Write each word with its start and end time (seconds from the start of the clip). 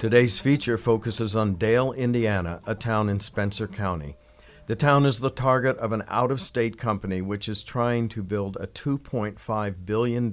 Today's 0.00 0.38
feature 0.38 0.78
focuses 0.78 1.36
on 1.36 1.56
Dale, 1.56 1.92
Indiana, 1.92 2.62
a 2.66 2.74
town 2.74 3.10
in 3.10 3.20
Spencer 3.20 3.68
County. 3.68 4.16
The 4.66 4.74
town 4.74 5.04
is 5.04 5.20
the 5.20 5.28
target 5.28 5.76
of 5.76 5.92
an 5.92 6.04
out 6.08 6.30
of 6.30 6.40
state 6.40 6.78
company 6.78 7.20
which 7.20 7.50
is 7.50 7.62
trying 7.62 8.08
to 8.08 8.22
build 8.22 8.56
a 8.58 8.66
$2.5 8.66 9.74
billion 9.84 10.30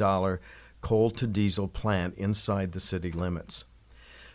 coal 0.79 1.09
to 1.11 1.27
diesel 1.27 1.67
plant 1.67 2.15
inside 2.15 2.71
the 2.71 2.79
city 2.79 3.11
limits. 3.11 3.65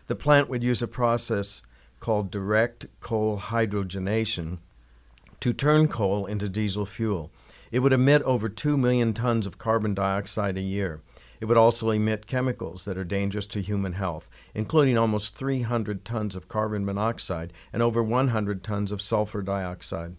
The 0.06 0.16
plant 0.16 0.50
would 0.50 0.62
use 0.62 0.82
a 0.82 0.86
process 0.86 1.62
called 1.98 2.30
direct 2.30 2.84
coal 3.00 3.38
hydrogenation 3.38 4.58
to 5.40 5.54
turn 5.54 5.88
coal 5.88 6.26
into 6.26 6.50
diesel 6.50 6.84
fuel. 6.84 7.32
It 7.70 7.78
would 7.78 7.94
emit 7.94 8.20
over 8.24 8.50
2 8.50 8.76
million 8.76 9.14
tons 9.14 9.46
of 9.46 9.56
carbon 9.56 9.94
dioxide 9.94 10.58
a 10.58 10.60
year. 10.60 11.00
It 11.42 11.46
would 11.46 11.56
also 11.56 11.90
emit 11.90 12.28
chemicals 12.28 12.84
that 12.84 12.96
are 12.96 13.02
dangerous 13.02 13.48
to 13.48 13.60
human 13.60 13.94
health, 13.94 14.30
including 14.54 14.96
almost 14.96 15.34
300 15.34 16.04
tons 16.04 16.36
of 16.36 16.46
carbon 16.46 16.84
monoxide 16.84 17.52
and 17.72 17.82
over 17.82 18.00
100 18.00 18.62
tons 18.62 18.92
of 18.92 19.02
sulfur 19.02 19.42
dioxide. 19.42 20.14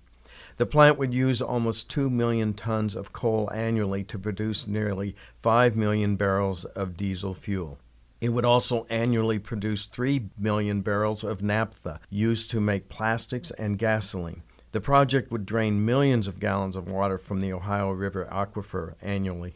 The 0.58 0.66
plant 0.66 0.98
would 0.98 1.14
use 1.14 1.41
almost 1.41 1.90
2 1.90 2.09
million 2.09 2.54
tons 2.54 2.94
of 2.94 3.14
coal 3.14 3.50
annually 3.54 4.04
to 4.04 4.20
produce 4.20 4.67
nearly 4.67 5.16
5 5.38 5.78
million 5.78 6.17
barrels 6.17 6.66
of 6.66 6.98
diesel 6.98 7.34
fuel. 7.34 7.80
It 8.20 8.34
would 8.34 8.44
also 8.44 8.86
annually 8.90 9.40
produce 9.40 9.86
3 9.86 10.28
million 10.38 10.81
barrels 10.81 11.23
of 11.23 11.42
naphtha 11.42 12.02
used 12.09 12.52
to 12.52 12.59
make 12.59 12.90
plastics 12.90 13.50
and 13.52 13.80
gasoline. 13.80 14.44
The 14.73 14.81
project 14.81 15.31
would 15.31 15.45
drain 15.45 15.86
millions 15.86 16.28
of 16.28 16.42
gallons 16.42 16.76
of 16.76 16.92
water 16.92 17.17
from 17.17 17.40
the 17.40 17.53
Ohio 17.53 17.92
River 17.92 18.28
aquifer 18.30 18.95
annually. 19.02 19.55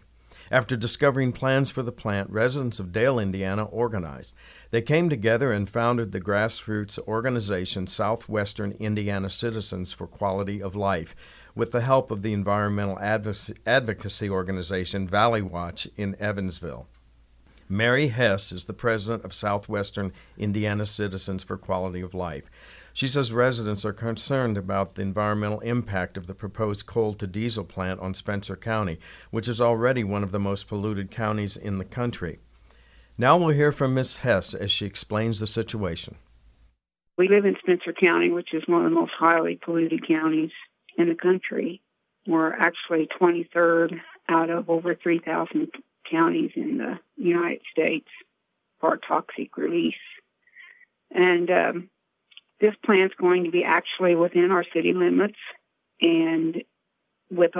After 0.49 0.77
discovering 0.77 1.33
plans 1.33 1.71
for 1.71 1.83
the 1.83 1.91
plant, 1.91 2.29
residents 2.29 2.79
of 2.79 2.93
Dale, 2.93 3.19
Indiana 3.19 3.65
organized. 3.65 4.33
They 4.71 4.81
came 4.81 5.09
together 5.09 5.51
and 5.51 5.69
founded 5.69 6.11
the 6.11 6.21
grassroots 6.21 6.97
organization 6.99 7.87
Southwestern 7.87 8.71
Indiana 8.73 9.29
Citizens 9.29 9.91
for 9.93 10.07
Quality 10.07 10.61
of 10.61 10.75
Life 10.75 11.15
with 11.53 11.71
the 11.71 11.81
help 11.81 12.11
of 12.11 12.21
the 12.21 12.33
environmental 12.33 12.97
advocacy 13.65 14.29
organization 14.29 15.07
Valley 15.07 15.41
Watch 15.41 15.87
in 15.97 16.15
Evansville. 16.19 16.87
Mary 17.69 18.07
Hess 18.07 18.53
is 18.53 18.65
the 18.65 18.73
president 18.73 19.25
of 19.25 19.33
Southwestern 19.33 20.13
Indiana 20.37 20.85
Citizens 20.85 21.43
for 21.43 21.57
Quality 21.57 21.99
of 21.99 22.13
Life. 22.13 22.49
She 22.93 23.07
says 23.07 23.33
residents 23.33 23.83
are 23.83 23.93
concerned 23.93 24.57
about 24.57 24.95
the 24.95 25.01
environmental 25.01 25.59
impact 25.59 26.15
of 26.15 26.27
the 26.27 26.33
proposed 26.33 26.85
coal 26.85 27.13
to 27.15 27.27
diesel 27.27 27.65
plant 27.65 27.99
on 27.99 28.13
Spencer 28.13 28.55
County, 28.55 28.99
which 29.31 29.49
is 29.49 29.59
already 29.59 30.03
one 30.03 30.23
of 30.23 30.31
the 30.31 30.39
most 30.39 30.67
polluted 30.67 31.11
counties 31.11 31.57
in 31.57 31.77
the 31.77 31.85
country. 31.85 32.39
Now 33.17 33.35
we'll 33.37 33.49
hear 33.49 33.73
from 33.73 33.93
Ms. 33.93 34.19
Hess 34.19 34.53
as 34.53 34.71
she 34.71 34.85
explains 34.85 35.39
the 35.39 35.47
situation. 35.47 36.15
We 37.17 37.27
live 37.27 37.45
in 37.45 37.57
Spencer 37.59 37.91
County, 37.91 38.29
which 38.29 38.53
is 38.53 38.63
one 38.67 38.85
of 38.85 38.91
the 38.91 38.95
most 38.95 39.11
highly 39.17 39.59
polluted 39.61 40.07
counties 40.07 40.51
in 40.97 41.09
the 41.09 41.15
country. 41.15 41.81
We're 42.25 42.53
actually 42.53 43.09
23rd 43.19 43.99
out 44.29 44.49
of 44.49 44.69
over 44.69 44.95
3,000 44.95 45.69
counties 46.09 46.51
in 46.55 46.77
the 46.77 46.99
United 47.17 47.61
States 47.71 48.07
for 48.79 48.97
toxic 48.97 49.57
release. 49.57 49.95
And 51.11 51.49
um, 51.49 51.89
this 52.59 52.75
plant's 52.83 53.15
going 53.15 53.45
to 53.45 53.51
be 53.51 53.63
actually 53.63 54.15
within 54.15 54.51
our 54.51 54.65
city 54.73 54.93
limits, 54.93 55.37
and 56.01 56.63
with 57.29 57.51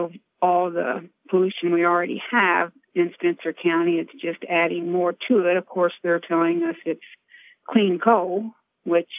all 0.42 0.72
the 0.72 1.08
pollution 1.30 1.72
we 1.72 1.86
already 1.86 2.22
have 2.30 2.72
in 2.95 3.14
Spencer 3.14 3.53
County, 3.53 4.00
it's 4.00 4.14
just 4.20 4.40
adding 4.50 4.92
more 4.92 5.14
to 5.28 5.45
it. 5.48 5.58
Of 5.58 5.66
course, 5.66 5.94
they're 6.02 6.20
telling 6.20 6.64
us 6.64 6.75
it's 6.86 7.02
clean 7.70 8.00
coal, 8.00 8.52
which 8.84 9.09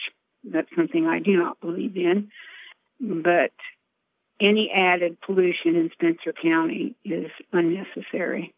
that's 0.43 0.69
something 0.75 1.07
I 1.07 1.19
do 1.19 1.37
not 1.37 1.59
believe 1.61 1.95
in. 1.97 2.29
But 2.99 3.51
any 4.39 4.71
added 4.71 5.19
pollution 5.21 5.75
in 5.75 5.91
Spencer 5.91 6.33
County 6.33 6.95
is 7.03 7.31
unnecessary. 7.53 8.53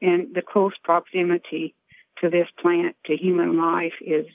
And 0.00 0.34
the 0.34 0.42
close 0.42 0.74
proximity 0.84 1.74
to 2.20 2.30
this 2.30 2.48
plant 2.60 2.96
to 3.06 3.16
human 3.16 3.58
life 3.58 3.94
is 4.00 4.26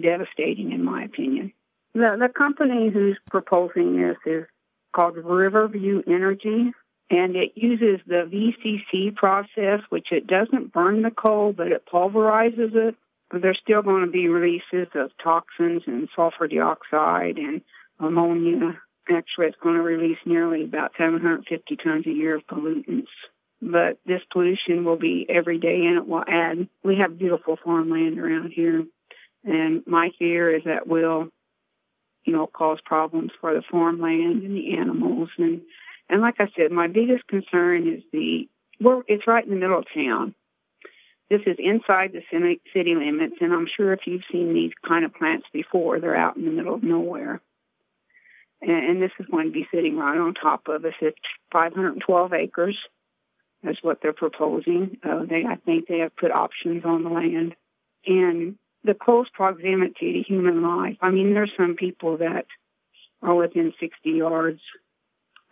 devastating, 0.00 0.72
in 0.72 0.84
my 0.84 1.04
opinion. 1.04 1.52
The, 1.94 2.16
the 2.18 2.28
company 2.28 2.88
who's 2.88 3.18
proposing 3.30 3.96
this 3.96 4.16
is 4.24 4.44
called 4.92 5.16
Riverview 5.16 6.02
Energy, 6.06 6.72
and 7.10 7.36
it 7.36 7.52
uses 7.54 8.00
the 8.06 8.24
VCC 8.24 9.14
process, 9.14 9.80
which 9.90 10.12
it 10.12 10.26
doesn't 10.26 10.72
burn 10.72 11.02
the 11.02 11.10
coal, 11.10 11.52
but 11.52 11.68
it 11.68 11.84
pulverizes 11.86 12.74
it. 12.74 12.94
But 13.30 13.42
there's 13.42 13.60
still 13.62 13.82
going 13.82 14.04
to 14.04 14.10
be 14.10 14.28
releases 14.28 14.88
of 14.94 15.10
toxins 15.22 15.82
and 15.86 16.08
sulfur 16.14 16.48
dioxide 16.48 17.38
and 17.38 17.62
ammonia. 17.98 18.78
Actually, 19.10 19.46
it's 19.46 19.56
going 19.62 19.74
to 19.74 19.82
release 19.82 20.18
nearly 20.24 20.64
about 20.64 20.92
750 20.96 21.76
tons 21.76 22.06
a 22.06 22.10
year 22.10 22.36
of 22.36 22.46
pollutants. 22.46 23.06
But 23.64 23.98
this 24.04 24.22
pollution 24.32 24.84
will 24.84 24.96
be 24.96 25.24
every 25.28 25.58
day, 25.58 25.86
and 25.86 25.96
it 25.96 26.08
will 26.08 26.24
add. 26.26 26.68
We 26.82 26.96
have 26.96 27.16
beautiful 27.16 27.56
farmland 27.62 28.18
around 28.18 28.50
here, 28.50 28.84
and 29.44 29.86
my 29.86 30.10
fear 30.18 30.52
is 30.52 30.64
that 30.64 30.88
we'll, 30.88 31.28
you 32.24 32.32
know, 32.32 32.48
cause 32.48 32.80
problems 32.84 33.30
for 33.40 33.54
the 33.54 33.62
farmland 33.62 34.42
and 34.42 34.56
the 34.56 34.76
animals. 34.76 35.28
And, 35.38 35.60
and 36.08 36.20
like 36.20 36.40
I 36.40 36.48
said, 36.56 36.72
my 36.72 36.88
biggest 36.88 37.28
concern 37.28 37.86
is 37.86 38.02
the, 38.12 38.48
well, 38.80 39.04
it's 39.06 39.28
right 39.28 39.44
in 39.44 39.50
the 39.50 39.56
middle 39.60 39.78
of 39.78 39.86
town. 39.94 40.34
This 41.30 41.42
is 41.46 41.56
inside 41.60 42.12
the 42.12 42.58
city 42.74 42.94
limits, 42.96 43.36
and 43.40 43.52
I'm 43.54 43.68
sure 43.76 43.92
if 43.92 44.08
you've 44.08 44.24
seen 44.30 44.54
these 44.54 44.72
kind 44.86 45.04
of 45.04 45.14
plants 45.14 45.46
before, 45.52 46.00
they're 46.00 46.16
out 46.16 46.36
in 46.36 46.44
the 46.44 46.50
middle 46.50 46.74
of 46.74 46.82
nowhere. 46.82 47.40
And 48.60 49.00
this 49.00 49.12
is 49.18 49.26
going 49.26 49.46
to 49.46 49.52
be 49.52 49.68
sitting 49.72 49.96
right 49.96 50.18
on 50.18 50.34
top 50.34 50.68
of 50.68 50.84
us. 50.84 50.94
It's 51.00 51.16
512 51.52 52.32
acres. 52.32 52.76
That's 53.62 53.82
what 53.82 54.00
they're 54.02 54.12
proposing. 54.12 54.98
Uh, 55.04 55.24
they, 55.24 55.44
I 55.44 55.56
think, 55.56 55.86
they 55.86 55.98
have 55.98 56.16
put 56.16 56.32
options 56.32 56.84
on 56.84 57.04
the 57.04 57.10
land, 57.10 57.54
and 58.06 58.56
the 58.84 58.94
close 58.94 59.28
proximity 59.32 60.12
to 60.12 60.22
human 60.22 60.62
life. 60.62 60.96
I 61.00 61.10
mean, 61.10 61.34
there's 61.34 61.52
some 61.56 61.76
people 61.76 62.18
that 62.18 62.46
are 63.22 63.34
within 63.34 63.72
60 63.78 64.10
yards 64.10 64.60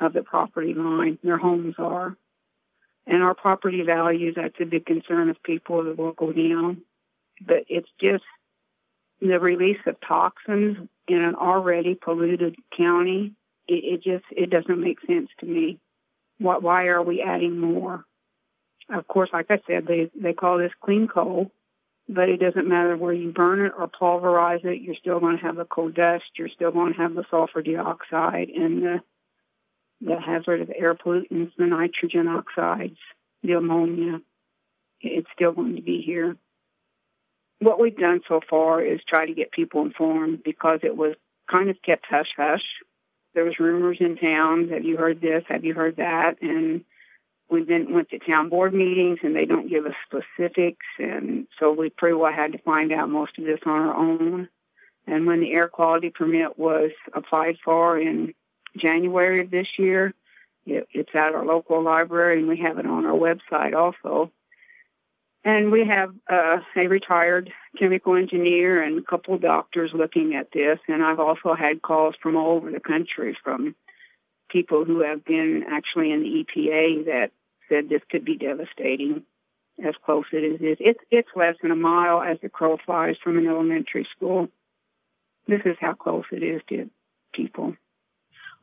of 0.01 0.13
the 0.13 0.23
property 0.23 0.75
line. 0.75 1.19
Their 1.23 1.39
homes 1.39 1.77
are. 1.79 2.17
And 3.07 3.23
our 3.23 3.35
property 3.35 3.83
values, 3.83 4.35
that's 4.37 4.55
a 4.61 4.65
big 4.65 4.87
concern 4.87 5.31
of 5.31 5.43
people 5.43 5.85
that 5.85 5.97
will 5.97 6.13
go 6.13 6.33
down. 6.33 6.83
But 7.41 7.65
it's 7.69 7.89
just 8.01 8.25
the 9.21 9.39
release 9.39 9.81
of 9.87 9.97
toxins 10.01 10.89
in 11.07 11.23
an 11.23 11.35
already 11.35 11.95
polluted 11.95 12.57
county. 12.77 13.35
It, 13.69 13.85
it 13.85 14.03
just, 14.03 14.25
it 14.31 14.51
doesn't 14.51 14.81
make 14.81 14.99
sense 15.07 15.29
to 15.41 15.47
me. 15.47 15.79
What, 16.41 16.63
why 16.63 16.87
are 16.87 17.03
we 17.03 17.23
adding 17.23 17.59
more? 17.59 18.05
Of 18.89 19.07
course, 19.07 19.31
like 19.33 19.47
I 19.51 19.61
said, 19.69 19.87
they, 19.87 20.11
they 20.21 20.33
call 20.33 20.59
this 20.59 20.73
clean 20.83 21.07
coal 21.07 21.53
but 22.13 22.29
it 22.29 22.39
doesn't 22.39 22.69
matter 22.69 22.97
where 22.97 23.13
you 23.13 23.31
burn 23.31 23.65
it 23.65 23.73
or 23.79 23.87
pulverize 23.87 24.61
it, 24.65 24.83
you're 24.83 24.97
still 24.97 25.21
going 25.21 25.39
to 25.39 25.43
have 25.45 25.55
the 25.55 25.65
coal 25.65 25.91
dust, 25.91 26.25
you're 26.37 26.49
still 26.49 26.73
going 26.73 26.93
to 26.93 26.99
have 26.99 27.15
the 27.15 27.25
sulfur 27.31 27.63
dioxide 27.63 28.49
and 28.49 28.83
the, 28.83 29.01
the 30.01 30.21
hazard 30.21 30.61
of 30.61 30.73
air 30.77 30.95
pollutants, 30.97 31.53
the 31.57 31.67
nitrogen 31.67 32.27
oxides, 32.27 32.99
the 33.45 33.53
ammonia. 33.53 34.21
It's 35.01 35.29
still 35.33 35.53
going 35.53 35.77
to 35.77 35.83
be 35.83 36.03
here. 36.05 36.37
What 37.61 37.81
we've 37.81 37.97
done 37.97 38.23
so 38.27 38.41
far 38.51 38.83
is 38.83 39.01
try 39.07 39.27
to 39.27 39.33
get 39.33 39.53
people 39.53 39.83
informed 39.83 40.43
because 40.43 40.81
it 40.83 40.97
was 40.97 41.15
kind 41.49 41.71
of 41.71 41.81
kept 41.81 42.07
hush 42.11 42.31
hush. 42.37 42.65
There 43.35 43.45
was 43.45 43.59
rumors 43.59 43.99
in 44.01 44.17
town. 44.17 44.69
Have 44.71 44.85
you 44.85 44.97
heard 44.97 45.21
this? 45.21 45.45
Have 45.49 45.65
you 45.65 45.75
heard 45.75 45.97
that? 45.97 46.43
And 46.43 46.85
we 47.51 47.65
then 47.65 47.93
went 47.93 48.11
to 48.11 48.19
town 48.19 48.49
board 48.49 48.73
meetings 48.73 49.19
and 49.23 49.35
they 49.35 49.45
don't 49.45 49.69
give 49.69 49.85
us 49.85 49.95
specifics 50.07 50.87
and 50.99 51.47
so 51.59 51.73
we 51.73 51.91
pretty 51.91 52.15
well 52.15 52.33
had 52.33 52.53
to 52.53 52.59
find 52.59 52.93
out 52.93 53.11
most 53.11 53.39
of 53.39 53.45
this 53.45 53.61
on 53.67 53.73
our 53.73 53.95
own 53.95 54.49
and 55.07 55.27
when 55.27 55.41
the 55.41 55.53
air 55.53 55.69
quality 55.69 56.11
permit 56.11 56.59
was 56.59 56.91
applied 57.13 57.57
for 57.65 57.99
in 57.99 58.33
january 58.77 59.41
of 59.41 59.51
this 59.51 59.67
year 59.79 60.15
it, 60.65 60.87
it's 60.93 61.15
at 61.15 61.35
our 61.35 61.45
local 61.45 61.83
library 61.83 62.39
and 62.39 62.49
we 62.49 62.59
have 62.59 62.79
it 62.79 62.87
on 62.87 63.05
our 63.05 63.19
website 63.19 63.75
also 63.75 64.31
and 65.45 65.73
we 65.73 65.87
have 65.87 66.15
uh, 66.29 66.59
a 66.77 66.87
retired 66.87 67.53
chemical 67.79 68.15
engineer 68.15 68.83
and 68.83 68.99
a 68.99 69.03
couple 69.03 69.35
of 69.35 69.41
doctors 69.41 69.91
looking 69.95 70.35
at 70.35 70.53
this 70.53 70.79
and 70.89 71.03
i've 71.03 71.21
also 71.21 71.55
had 71.55 71.83
calls 71.83 72.15
from 72.23 72.37
all 72.37 72.57
over 72.57 72.71
the 72.71 72.81
country 72.81 73.37
from 73.43 73.75
people 74.51 74.85
who 74.85 75.01
have 75.01 75.25
been 75.25 75.65
actually 75.71 76.13
in 76.13 76.23
the 76.23 76.45
EPA 76.45 77.07
that 77.07 77.31
said 77.69 77.89
this 77.89 78.03
could 78.11 78.25
be 78.25 78.37
devastating 78.37 79.23
as 79.85 79.95
close 80.05 80.25
it 80.33 80.61
is. 80.63 80.77
It's, 80.81 81.01
it's 81.11 81.29
less 81.35 81.57
than 81.63 81.71
a 81.71 81.77
mile 81.77 82.21
as 82.21 82.39
the 82.43 82.49
crow 82.49 82.79
flies 82.85 83.17
from 83.23 83.39
an 83.39 83.47
elementary 83.47 84.07
school. 84.15 84.49
This 85.47 85.63
is 85.65 85.77
how 85.81 85.95
close 85.95 86.25
it 86.33 86.43
is 86.43 86.61
to 86.69 86.91
people. 87.33 87.77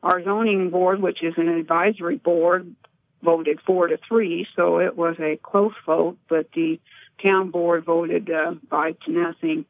Our 0.02 0.22
zoning 0.22 0.70
board, 0.70 1.00
which 1.00 1.22
is 1.22 1.34
an 1.36 1.48
advisory 1.48 2.16
board, 2.16 2.74
voted 3.22 3.60
four 3.60 3.88
to 3.88 3.98
three, 4.08 4.46
so 4.54 4.78
it 4.78 4.96
was 4.96 5.16
a 5.18 5.36
close 5.36 5.74
vote, 5.84 6.16
but 6.28 6.50
the 6.52 6.80
town 7.22 7.50
board 7.50 7.84
voted 7.84 8.30
uh, 8.30 8.54
to 8.70 9.10
nothing. 9.10 9.64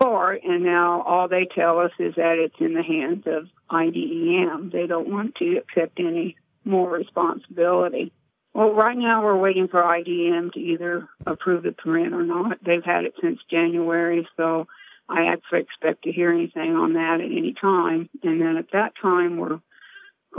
far, 0.00 0.32
and 0.32 0.62
now 0.64 1.02
all 1.02 1.28
they 1.28 1.44
tell 1.44 1.78
us 1.78 1.92
is 1.98 2.14
that 2.16 2.38
it's 2.38 2.58
in 2.58 2.74
the 2.74 2.82
hands 2.82 3.24
of 3.26 3.48
IDEM. 3.70 4.70
They 4.72 4.86
don't 4.86 5.08
want 5.10 5.34
to 5.36 5.58
accept 5.58 6.00
any 6.00 6.36
more 6.64 6.90
responsibility. 6.90 8.12
Well, 8.52 8.72
right 8.72 8.96
now 8.96 9.22
we're 9.22 9.36
waiting 9.36 9.68
for 9.68 9.84
IDEM 9.84 10.50
to 10.52 10.60
either 10.60 11.08
approve 11.26 11.62
the 11.62 11.72
permit 11.72 12.12
or 12.12 12.22
not. 12.24 12.58
They've 12.64 12.84
had 12.84 13.04
it 13.04 13.14
since 13.20 13.40
January, 13.48 14.26
so 14.36 14.66
I 15.08 15.26
actually 15.26 15.60
expect 15.60 16.04
to 16.04 16.12
hear 16.12 16.32
anything 16.32 16.74
on 16.74 16.94
that 16.94 17.20
at 17.20 17.30
any 17.30 17.52
time. 17.52 18.08
And 18.22 18.40
then 18.40 18.56
at 18.56 18.72
that 18.72 18.94
time, 19.00 19.36
we're 19.36 19.60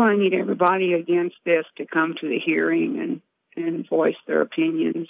going 0.01 0.18
to 0.18 0.24
need 0.24 0.33
everybody 0.33 0.94
against 0.94 1.36
this 1.45 1.65
to 1.77 1.86
come 1.86 2.15
to 2.19 2.27
the 2.27 2.39
hearing 2.39 3.00
and, 3.00 3.21
and 3.56 3.88
voice 3.88 4.15
their 4.25 4.42
opinions. 4.42 5.07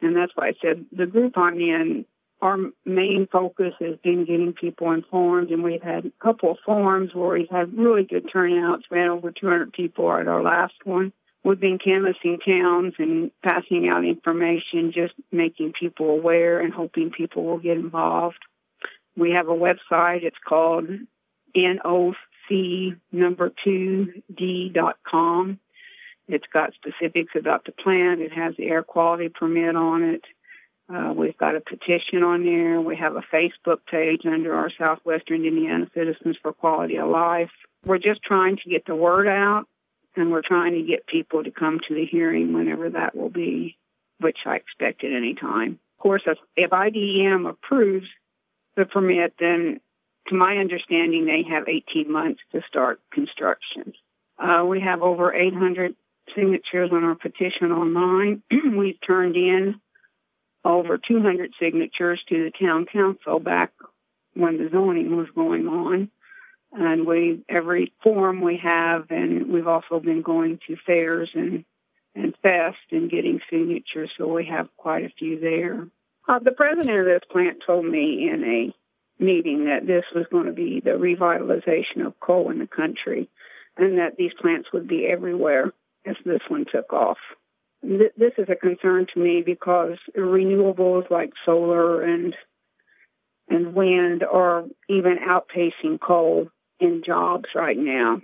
And 0.00 0.16
that's 0.16 0.32
why 0.34 0.48
I 0.48 0.54
said 0.62 0.86
the 0.92 1.06
group 1.06 1.36
I'm 1.36 1.60
in, 1.60 2.04
our 2.40 2.58
main 2.84 3.26
focus 3.26 3.74
has 3.80 3.96
been 4.02 4.24
getting 4.24 4.52
people 4.52 4.92
informed, 4.92 5.50
and 5.50 5.62
we've 5.62 5.82
had 5.82 6.04
a 6.04 6.12
couple 6.22 6.52
of 6.52 6.58
forums 6.64 7.14
where 7.14 7.38
we've 7.38 7.48
had 7.48 7.76
really 7.76 8.04
good 8.04 8.28
turnouts. 8.30 8.84
We 8.90 8.98
had 8.98 9.08
over 9.08 9.32
200 9.32 9.72
people 9.72 10.12
at 10.12 10.28
our 10.28 10.42
last 10.42 10.74
one. 10.84 11.12
We've 11.42 11.60
been 11.60 11.78
canvassing 11.78 12.38
towns 12.38 12.94
and 12.98 13.30
passing 13.42 13.88
out 13.88 14.04
information, 14.04 14.92
just 14.92 15.14
making 15.32 15.72
people 15.78 16.10
aware 16.10 16.60
and 16.60 16.72
hoping 16.72 17.10
people 17.10 17.44
will 17.44 17.58
get 17.58 17.76
involved. 17.76 18.38
We 19.16 19.32
have 19.32 19.48
a 19.48 19.52
website. 19.52 20.22
It's 20.22 20.36
called 20.46 20.88
NOC 22.50 22.96
number 23.12 23.52
two 23.64 24.22
D 24.34 24.68
dot 24.68 24.98
com. 25.04 25.58
It's 26.26 26.46
got 26.52 26.72
specifics 26.74 27.32
about 27.34 27.64
the 27.64 27.72
plant. 27.72 28.20
It 28.20 28.32
has 28.32 28.56
the 28.56 28.68
air 28.68 28.82
quality 28.82 29.28
permit 29.28 29.76
on 29.76 30.02
it. 30.02 30.24
Uh, 30.92 31.12
we've 31.14 31.36
got 31.36 31.56
a 31.56 31.60
petition 31.60 32.22
on 32.22 32.44
there. 32.44 32.80
We 32.80 32.96
have 32.96 33.16
a 33.16 33.22
Facebook 33.22 33.80
page 33.90 34.26
under 34.26 34.54
our 34.54 34.70
Southwestern 34.70 35.44
Indiana 35.44 35.90
Citizens 35.94 36.36
for 36.40 36.52
Quality 36.52 36.98
of 36.98 37.08
Life. 37.08 37.50
We're 37.84 37.98
just 37.98 38.22
trying 38.22 38.56
to 38.58 38.70
get 38.70 38.86
the 38.86 38.94
word 38.94 39.28
out, 39.28 39.66
and 40.16 40.30
we're 40.30 40.42
trying 40.42 40.72
to 40.72 40.82
get 40.82 41.06
people 41.06 41.44
to 41.44 41.50
come 41.50 41.80
to 41.88 41.94
the 41.94 42.06
hearing 42.06 42.52
whenever 42.52 42.90
that 42.90 43.14
will 43.14 43.30
be, 43.30 43.76
which 44.20 44.38
I 44.46 44.56
expect 44.56 45.04
at 45.04 45.12
any 45.12 45.34
time. 45.34 45.78
Of 45.98 46.02
course, 46.02 46.22
if 46.56 46.72
IDEM 46.72 47.46
approves 47.46 48.08
the 48.76 48.84
permit, 48.84 49.34
then 49.38 49.80
to 50.28 50.34
my 50.34 50.56
understanding, 50.56 51.26
they 51.26 51.42
have 51.42 51.68
18 51.68 52.10
months 52.10 52.40
to 52.52 52.62
start 52.68 53.00
construction. 53.12 53.92
Uh, 54.38 54.64
we 54.66 54.80
have 54.80 55.02
over 55.02 55.32
800 55.32 55.94
signatures 56.34 56.90
on 56.92 57.04
our 57.04 57.14
petition 57.14 57.72
online. 57.72 58.42
We've 58.76 58.98
turned 59.06 59.36
in 59.36 59.80
over 60.64 60.98
200 60.98 61.52
signatures 61.60 62.20
to 62.28 62.44
the 62.44 62.66
town 62.66 62.86
council 62.86 63.38
back 63.38 63.72
when 64.34 64.58
the 64.58 64.70
zoning 64.70 65.16
was 65.16 65.28
going 65.34 65.68
on. 65.68 66.10
And 66.72 67.06
we 67.06 67.44
every 67.48 67.92
forum 68.02 68.40
we 68.40 68.56
have, 68.56 69.10
and 69.10 69.52
we've 69.52 69.68
also 69.68 70.00
been 70.00 70.22
going 70.22 70.58
to 70.66 70.76
fairs 70.84 71.30
and 71.34 71.64
and 72.16 72.34
fest 72.42 72.78
and 72.90 73.10
getting 73.10 73.40
signatures, 73.50 74.10
so 74.16 74.26
we 74.26 74.46
have 74.46 74.68
quite 74.76 75.04
a 75.04 75.12
few 75.18 75.38
there. 75.38 75.86
Uh, 76.28 76.38
the 76.38 76.52
president 76.52 76.98
of 76.98 77.04
this 77.04 77.22
plant 77.30 77.62
told 77.66 77.84
me 77.84 78.28
in 78.28 78.44
a 78.44 78.74
meeting 79.18 79.66
that 79.66 79.86
this 79.86 80.04
was 80.14 80.26
going 80.30 80.46
to 80.46 80.52
be 80.52 80.80
the 80.80 80.90
revitalization 80.90 82.04
of 82.04 82.18
coal 82.20 82.50
in 82.50 82.58
the 82.58 82.66
country, 82.66 83.28
and 83.76 83.98
that 83.98 84.16
these 84.16 84.32
plants 84.40 84.68
would 84.72 84.88
be 84.88 85.06
everywhere 85.06 85.72
as 86.04 86.16
this 86.24 86.42
one 86.48 86.64
took 86.70 86.92
off. 86.92 87.18
This 87.82 88.32
is 88.38 88.48
a 88.48 88.56
concern 88.56 89.06
to 89.12 89.20
me 89.20 89.42
because 89.42 89.98
renewables 90.16 91.10
like 91.10 91.32
solar 91.44 92.02
and 92.02 92.34
and 93.48 93.74
wind 93.74 94.24
are 94.24 94.64
even 94.88 95.18
outpacing 95.18 96.00
coal 96.00 96.48
in 96.80 97.02
jobs 97.04 97.44
right 97.54 97.76
now. 97.76 98.20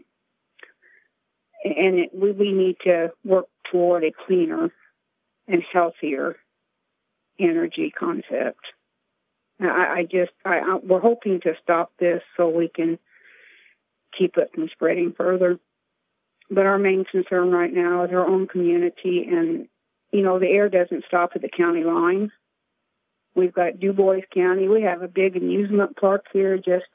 And 1.62 1.98
it, 1.98 2.10
we, 2.14 2.32
we 2.32 2.52
need 2.52 2.76
to 2.84 3.12
work 3.22 3.46
toward 3.70 4.02
a 4.02 4.12
cleaner 4.26 4.72
and 5.46 5.62
healthier 5.72 6.37
energy 7.38 7.90
concept. 7.90 8.60
I, 9.60 9.98
I 9.98 10.02
just, 10.04 10.32
I, 10.44 10.58
I, 10.58 10.78
we're 10.82 11.00
hoping 11.00 11.40
to 11.42 11.54
stop 11.62 11.92
this 11.98 12.22
so 12.36 12.48
we 12.48 12.68
can 12.68 12.98
keep 14.16 14.36
it 14.36 14.50
from 14.54 14.68
spreading 14.68 15.12
further. 15.12 15.58
But 16.50 16.66
our 16.66 16.78
main 16.78 17.04
concern 17.04 17.50
right 17.50 17.72
now 17.72 18.04
is 18.04 18.10
our 18.10 18.26
own 18.26 18.48
community, 18.48 19.26
and 19.30 19.68
you 20.10 20.22
know 20.22 20.40
the 20.40 20.48
air 20.48 20.68
doesn't 20.68 21.04
stop 21.06 21.32
at 21.36 21.42
the 21.42 21.48
county 21.48 21.84
line. 21.84 22.32
We've 23.36 23.54
got 23.54 23.78
Dubois 23.78 24.22
County. 24.34 24.66
We 24.66 24.82
have 24.82 25.02
a 25.02 25.08
big 25.08 25.36
amusement 25.36 25.96
park 25.96 26.26
here, 26.32 26.56
just 26.56 26.86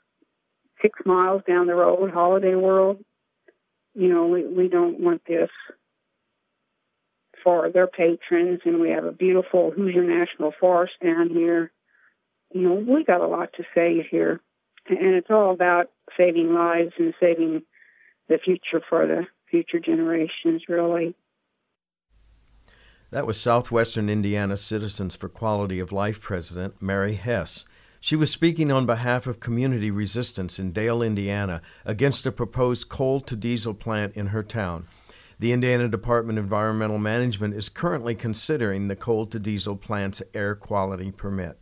six 0.82 1.00
miles 1.06 1.42
down 1.48 1.68
the 1.68 1.76
road, 1.76 2.12
Holiday 2.12 2.56
World. 2.56 3.04
You 3.94 4.10
know, 4.10 4.28
we 4.28 4.46
we 4.46 4.68
don't 4.68 5.00
want 5.00 5.22
this 5.26 5.50
for 7.46 7.70
their 7.70 7.88
patrons, 7.88 8.60
and 8.66 8.82
we 8.82 8.90
have 8.90 9.06
a 9.06 9.12
beautiful 9.14 9.72
Hoosier 9.72 10.04
National 10.04 10.52
Forest 10.60 10.96
down 11.02 11.30
here. 11.30 11.72
You 12.56 12.62
know, 12.62 12.76
we 12.76 13.04
got 13.04 13.20
a 13.20 13.28
lot 13.28 13.50
to 13.58 13.64
say 13.76 14.08
here, 14.10 14.40
and 14.88 15.14
it's 15.14 15.30
all 15.30 15.52
about 15.52 15.92
saving 16.16 16.54
lives 16.54 16.94
and 16.98 17.14
saving 17.20 17.64
the 18.30 18.38
future 18.38 18.82
for 18.88 19.06
the 19.06 19.28
future 19.52 19.78
generations, 19.78 20.62
really. 20.70 21.16
That 23.12 23.28
was 23.28 23.38
Southwestern 23.38 24.08
Indiana 24.08 24.56
Citizens 24.56 25.18
for 25.18 25.28
Quality 25.28 25.82
of 25.82 25.92
Life 25.92 26.22
President 26.22 26.82
Mary 26.82 27.16
Hess. 27.16 27.66
She 28.00 28.16
was 28.16 28.32
speaking 28.32 28.72
on 28.72 28.86
behalf 28.86 29.28
of 29.28 29.42
community 29.42 29.92
resistance 29.92 30.58
in 30.58 30.72
Dale, 30.72 31.02
Indiana, 31.02 31.62
against 31.84 32.26
a 32.26 32.32
proposed 32.32 32.88
coal 32.88 33.20
to 33.20 33.36
diesel 33.36 33.74
plant 33.74 34.16
in 34.16 34.28
her 34.28 34.44
town. 34.44 34.88
The 35.40 35.52
Indiana 35.52 35.90
Department 35.90 36.40
of 36.40 36.46
Environmental 36.46 37.00
Management 37.00 37.54
is 37.54 37.68
currently 37.68 38.16
considering 38.16 38.88
the 38.88 38.96
coal 38.96 39.26
to 39.26 39.40
diesel 39.40 39.76
plant's 39.76 40.24
air 40.34 40.56
quality 40.56 41.12
permit. 41.12 41.60